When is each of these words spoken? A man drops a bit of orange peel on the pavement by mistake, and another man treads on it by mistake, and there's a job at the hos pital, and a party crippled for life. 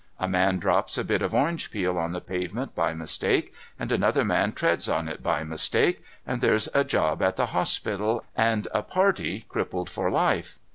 A 0.19 0.27
man 0.27 0.57
drops 0.57 0.97
a 0.97 1.03
bit 1.03 1.21
of 1.21 1.31
orange 1.31 1.69
peel 1.69 1.95
on 1.95 2.11
the 2.11 2.21
pavement 2.21 2.73
by 2.73 2.91
mistake, 2.95 3.53
and 3.77 3.91
another 3.91 4.25
man 4.25 4.51
treads 4.51 4.89
on 4.89 5.07
it 5.07 5.21
by 5.21 5.43
mistake, 5.43 6.01
and 6.25 6.41
there's 6.41 6.67
a 6.73 6.83
job 6.83 7.21
at 7.21 7.35
the 7.35 7.45
hos 7.45 7.77
pital, 7.77 8.23
and 8.35 8.67
a 8.73 8.81
party 8.81 9.45
crippled 9.47 9.91
for 9.91 10.09
life. 10.09 10.57